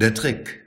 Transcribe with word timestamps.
Der 0.00 0.14
Trick. 0.14 0.64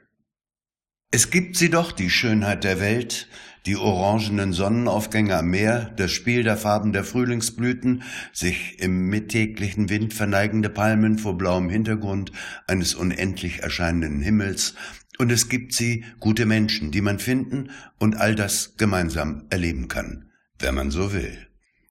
Es 1.09 1.29
gibt 1.29 1.55
sie 1.55 1.69
doch, 1.69 1.93
die 1.93 2.09
Schönheit 2.09 2.65
der 2.65 2.81
Welt, 2.81 3.29
die 3.65 3.77
orangenen 3.77 4.51
Sonnenaufgänge 4.51 5.37
am 5.37 5.47
Meer, 5.47 5.93
das 5.95 6.11
Spiel 6.11 6.43
der 6.43 6.57
Farben 6.57 6.91
der 6.91 7.05
Frühlingsblüten, 7.05 8.03
sich 8.33 8.81
im 8.81 9.07
mittäglichen 9.07 9.87
Wind 9.87 10.13
verneigende 10.13 10.69
Palmen 10.69 11.17
vor 11.17 11.37
blauem 11.37 11.69
Hintergrund 11.69 12.33
eines 12.67 12.93
unendlich 12.93 13.63
erscheinenden 13.63 14.19
Himmels, 14.19 14.75
und 15.17 15.31
es 15.31 15.47
gibt 15.47 15.71
sie, 15.71 16.03
gute 16.19 16.45
Menschen, 16.45 16.91
die 16.91 16.99
man 16.99 17.17
finden 17.17 17.69
und 17.99 18.17
all 18.17 18.35
das 18.35 18.75
gemeinsam 18.75 19.45
erleben 19.49 19.87
kann, 19.87 20.29
wenn 20.59 20.75
man 20.75 20.91
so 20.91 21.13
will. 21.13 21.47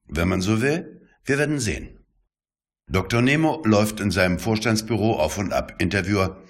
Wenn 0.07 0.29
man 0.29 0.43
so 0.43 0.61
will, 0.61 1.09
wir 1.25 1.39
werden 1.39 1.59
sehen. 1.59 2.01
Dr. 2.87 3.23
Nemo 3.23 3.63
läuft 3.65 3.99
in 4.01 4.11
seinem 4.11 4.39
Vorstandsbüro 4.39 5.19
auf 5.19 5.39
und 5.39 5.55
ab. 5.55 5.77
Interviewer. 5.79 6.43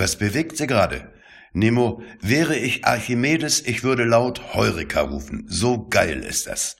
Was 0.00 0.16
bewegt 0.16 0.56
Sie 0.56 0.66
gerade? 0.66 1.12
Nemo, 1.52 2.02
wäre 2.22 2.56
ich 2.56 2.86
Archimedes, 2.86 3.60
ich 3.60 3.84
würde 3.84 4.04
laut 4.04 4.54
Heureka 4.54 5.02
rufen. 5.02 5.44
So 5.46 5.88
geil 5.88 6.20
ist 6.20 6.46
das. 6.46 6.78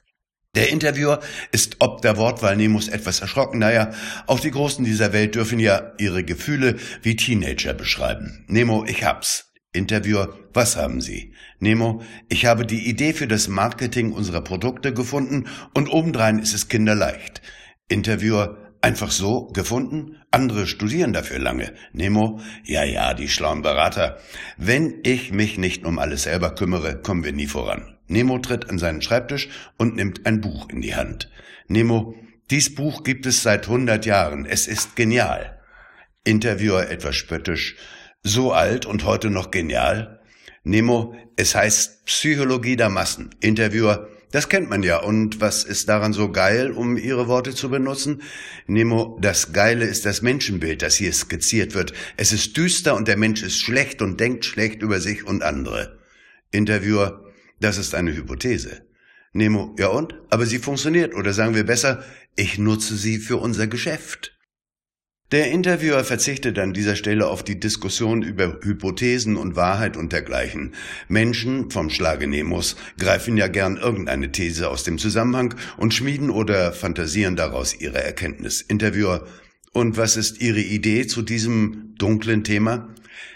Der 0.55 0.70
Interviewer 0.70 1.20
ist 1.52 1.77
ob 1.80 2.01
der 2.01 2.16
Wortwahl 2.16 2.56
Nemos 2.56 2.88
etwas 2.88 3.20
erschrocken. 3.20 3.59
Naja, 3.59 3.91
auch 4.27 4.41
die 4.41 4.51
Großen 4.51 4.87
dieser 4.87 5.12
Welt 5.12 5.34
dürfen 5.34 5.59
ja 5.59 5.93
ihre 5.98 6.24
Gefühle 6.24 6.77
wie 7.02 7.15
Teenager 7.15 7.74
beschreiben. 7.74 8.46
Nemo, 8.48 8.87
ich 8.87 9.05
hab's. 9.05 9.52
Interviewer, 9.74 10.38
was 10.55 10.77
haben 10.77 11.02
Sie? 11.02 11.34
Nemo, 11.59 12.02
ich 12.30 12.46
habe 12.46 12.65
die 12.65 12.88
Idee 12.88 13.12
für 13.12 13.29
das 13.29 13.48
Marketing 13.48 14.12
unserer 14.12 14.41
Produkte 14.41 14.95
gefunden 14.95 15.45
und 15.74 15.93
obendrein 15.93 16.38
ist 16.38 16.55
es 16.55 16.68
kinderleicht. 16.68 17.43
Interviewer, 17.87 18.70
Einfach 18.82 19.10
so 19.10 19.46
gefunden? 19.48 20.16
Andere 20.30 20.66
studieren 20.66 21.12
dafür 21.12 21.38
lange. 21.38 21.74
Nemo, 21.92 22.40
ja, 22.64 22.82
ja, 22.82 23.12
die 23.12 23.28
schlauen 23.28 23.60
Berater. 23.60 24.18
Wenn 24.56 25.00
ich 25.02 25.32
mich 25.32 25.59
nicht 25.59 25.84
um 25.84 25.98
alles 25.98 26.22
selber 26.22 26.54
kümmere, 26.54 27.00
kommen 27.00 27.24
wir 27.24 27.32
nie 27.32 27.46
voran. 27.46 27.98
Nemo 28.06 28.38
tritt 28.38 28.70
an 28.70 28.78
seinen 28.78 29.02
Schreibtisch 29.02 29.48
und 29.76 29.96
nimmt 29.96 30.24
ein 30.26 30.40
Buch 30.40 30.68
in 30.70 30.80
die 30.80 30.95
Hand. 30.95 31.30
Nemo, 31.68 32.14
dies 32.50 32.74
Buch 32.74 33.04
gibt 33.04 33.26
es 33.26 33.42
seit 33.42 33.68
hundert 33.68 34.06
Jahren. 34.06 34.46
Es 34.46 34.66
ist 34.66 34.96
genial. 34.96 35.60
Interviewer 36.24 36.90
etwas 36.90 37.16
spöttisch. 37.16 37.76
So 38.22 38.52
alt 38.52 38.87
und 38.87 39.04
heute 39.04 39.30
noch 39.30 39.50
genial? 39.50 40.20
Nemo, 40.65 41.15
es 41.37 41.54
heißt 41.54 42.06
Psychologie 42.06 42.76
der 42.76 42.88
Massen. 42.88 43.34
Interviewer, 43.40 44.09
das 44.32 44.48
kennt 44.48 44.70
man 44.70 44.82
ja. 44.82 44.98
Und 44.98 45.40
was 45.40 45.64
ist 45.64 45.88
daran 45.88 46.12
so 46.12 46.30
geil, 46.30 46.70
um 46.70 46.96
Ihre 46.96 47.28
Worte 47.28 47.54
zu 47.54 47.68
benutzen? 47.68 48.23
Nemo, 48.66 49.18
das 49.20 49.52
Geile 49.52 49.84
ist 49.84 50.06
das 50.06 50.22
Menschenbild, 50.22 50.82
das 50.82 50.96
hier 50.96 51.12
skizziert 51.12 51.74
wird. 51.74 51.92
Es 52.16 52.32
ist 52.32 52.56
düster 52.56 52.95
und 52.95 53.09
der 53.09 53.16
Mensch 53.16 53.42
ist 53.42 53.59
schlecht 53.59 54.02
und 54.02 54.20
denkt 54.20 54.45
schlecht 54.45 54.82
über 54.82 55.00
sich 55.00 55.26
und 55.26 55.42
andere. 55.42 55.98
Interviewer, 56.50 57.24
das 57.60 57.78
ist 57.78 57.95
eine 57.95 58.14
Hypothese. 58.14 58.82
Nemo, 59.32 59.74
ja 59.78 59.88
und? 59.88 60.14
Aber 60.30 60.46
sie 60.46 60.59
funktioniert. 60.59 61.15
Oder 61.15 61.32
sagen 61.32 61.54
wir 61.54 61.65
besser, 61.65 62.04
ich 62.37 62.59
nutze 62.59 62.96
sie 62.96 63.18
für 63.18 63.37
unser 63.37 63.66
Geschäft. 63.66 64.37
Der 65.32 65.53
Interviewer 65.53 66.03
verzichtet 66.03 66.59
an 66.59 66.72
dieser 66.72 66.97
Stelle 66.97 67.28
auf 67.28 67.44
die 67.44 67.60
Diskussion 67.60 68.22
über 68.22 68.59
Hypothesen 68.62 69.37
und 69.37 69.54
Wahrheit 69.54 69.97
und 69.97 70.12
dergleichen. 70.12 70.75
Menschen 71.06 71.70
vom 71.70 71.88
Schlage 71.88 72.26
Nemos 72.26 72.75
greifen 72.98 73.37
ja 73.37 73.47
gern 73.47 73.76
irgendeine 73.76 74.32
These 74.32 74.69
aus 74.69 74.82
dem 74.82 74.98
Zusammenhang 74.98 75.54
und 75.76 75.94
schmieden 75.94 76.31
oder 76.31 76.72
fantasieren 76.72 77.37
daraus 77.37 77.81
ihre 77.81 78.03
Erkenntnis. 78.03 78.60
Interviewer, 78.60 79.25
und 79.72 79.97
was 79.97 80.16
ist 80.16 80.41
Ihre 80.41 80.60
Idee 80.60 81.06
zu 81.06 81.22
diesem 81.22 81.94
dunklen 81.97 82.43
Thema? 82.43 82.93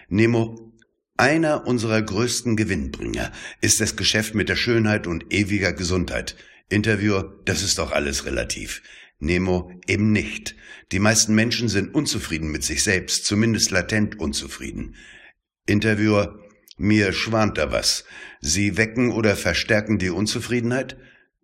Nemo, 0.08 0.72
einer 1.16 1.64
unserer 1.64 2.02
größten 2.02 2.56
Gewinnbringer 2.56 3.30
ist 3.60 3.80
das 3.80 3.94
Geschäft 3.94 4.34
mit 4.34 4.48
der 4.48 4.56
Schönheit 4.56 5.06
und 5.06 5.32
ewiger 5.32 5.72
Gesundheit. 5.72 6.34
Interviewer, 6.68 7.40
das 7.44 7.62
ist 7.62 7.78
doch 7.78 7.92
alles 7.92 8.26
relativ. 8.26 8.82
Nemo 9.18 9.70
eben 9.86 10.12
nicht. 10.12 10.56
Die 10.92 10.98
meisten 10.98 11.34
Menschen 11.34 11.68
sind 11.68 11.94
unzufrieden 11.94 12.50
mit 12.50 12.64
sich 12.64 12.82
selbst, 12.82 13.24
zumindest 13.26 13.70
latent 13.70 14.18
unzufrieden. 14.18 14.96
Interviewer, 15.66 16.38
mir 16.76 17.12
schwant 17.12 17.56
da 17.58 17.72
was. 17.72 18.04
Sie 18.40 18.76
wecken 18.76 19.12
oder 19.12 19.36
verstärken 19.36 19.98
die 19.98 20.10
Unzufriedenheit? 20.10 20.98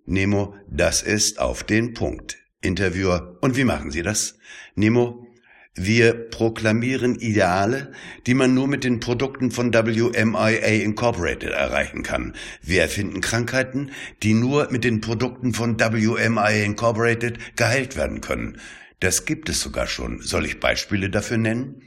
Nemo, 0.05 0.55
das 0.69 1.03
ist 1.03 1.39
auf 1.39 1.63
den 1.63 1.95
Punkt. 1.95 2.39
Interviewer, 2.61 3.39
und 3.41 3.57
wie 3.57 3.65
machen 3.65 3.91
Sie 3.91 4.03
das? 4.03 4.39
Nemo, 4.75 5.27
wir 5.75 6.31
proklamieren 6.31 7.15
Ideale, 7.15 7.93
die 8.27 8.35
man 8.35 8.55
nur 8.55 8.67
mit 8.67 8.83
den 8.83 8.99
Produkten 8.99 9.53
von 9.53 9.73
WMIA 9.73 10.83
Incorporated 10.83 11.51
erreichen 11.51 12.03
kann. 12.03 12.35
Wir 12.61 12.83
erfinden 12.83 13.21
Krankheiten, 13.21 13.93
die 14.25 14.35
nur 14.35 14.71
mit 14.73 14.83
den 14.83 15.01
Produkten 15.01 15.55
von 15.55 15.79
WMIA 15.79 16.65
Incorporated 16.65 17.57
geheilt 17.57 17.97
werden 17.97 18.21
können. 18.21 18.59
Das 18.99 19.25
gibt 19.25 19.49
es 19.49 19.61
sogar 19.61 19.87
schon. 19.87 20.21
Soll 20.21 20.45
ich 20.45 20.59
Beispiele 20.59 21.09
dafür 21.09 21.39
nennen? 21.39 21.83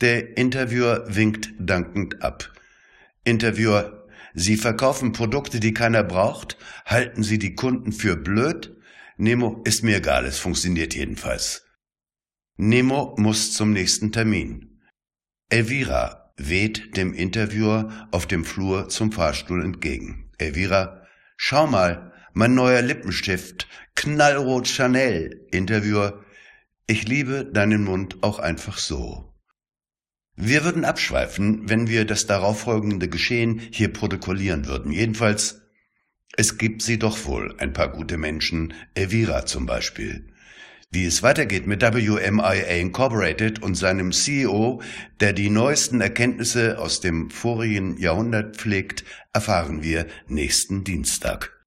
Der 0.00 0.38
Interviewer 0.38 1.04
winkt 1.08 1.50
dankend 1.58 2.22
ab. 2.22 2.52
Interviewer, 3.24 4.06
Sie 4.32 4.56
verkaufen 4.56 5.10
Produkte, 5.10 5.58
die 5.58 5.74
keiner 5.74 6.04
braucht? 6.04 6.56
Halten 6.86 7.24
Sie 7.24 7.40
die 7.40 7.56
Kunden 7.56 7.90
für 7.90 8.16
blöd? 8.16 8.76
Nemo, 9.16 9.60
ist 9.64 9.82
mir 9.82 9.96
egal, 9.96 10.24
es 10.24 10.38
funktioniert 10.38 10.94
jedenfalls. 10.94 11.66
Nemo 12.62 13.14
muss 13.16 13.54
zum 13.54 13.72
nächsten 13.72 14.12
Termin. 14.12 14.82
Elvira 15.48 16.30
weht 16.36 16.94
dem 16.94 17.14
Interviewer 17.14 18.06
auf 18.10 18.26
dem 18.26 18.44
Flur 18.44 18.90
zum 18.90 19.12
Fahrstuhl 19.12 19.64
entgegen. 19.64 20.30
Elvira, 20.36 21.06
schau 21.38 21.66
mal, 21.66 22.12
mein 22.34 22.54
neuer 22.54 22.82
Lippenstift, 22.82 23.66
knallrot 23.94 24.68
Chanel. 24.68 25.46
Interviewer, 25.50 26.22
ich 26.86 27.08
liebe 27.08 27.46
deinen 27.46 27.82
Mund 27.82 28.22
auch 28.22 28.38
einfach 28.38 28.76
so. 28.76 29.32
Wir 30.36 30.62
würden 30.62 30.84
abschweifen, 30.84 31.66
wenn 31.66 31.88
wir 31.88 32.04
das 32.04 32.26
darauffolgende 32.26 33.08
Geschehen 33.08 33.58
hier 33.70 33.90
protokollieren 33.90 34.66
würden. 34.66 34.92
Jedenfalls, 34.92 35.62
es 36.36 36.58
gibt 36.58 36.82
sie 36.82 36.98
doch 36.98 37.24
wohl, 37.24 37.54
ein 37.56 37.72
paar 37.72 37.88
gute 37.88 38.18
Menschen, 38.18 38.74
Elvira 38.92 39.46
zum 39.46 39.64
Beispiel. 39.64 40.29
Wie 40.92 41.04
es 41.04 41.22
weitergeht 41.22 41.68
mit 41.68 41.82
WMIA 41.82 42.80
Incorporated 42.80 43.62
und 43.62 43.76
seinem 43.76 44.10
CEO, 44.10 44.82
der 45.20 45.32
die 45.32 45.48
neuesten 45.48 46.00
Erkenntnisse 46.00 46.80
aus 46.80 47.00
dem 47.00 47.30
vorigen 47.30 47.96
Jahrhundert 47.96 48.56
pflegt, 48.56 49.04
erfahren 49.32 49.84
wir 49.84 50.08
nächsten 50.26 50.82
Dienstag. 50.82 51.59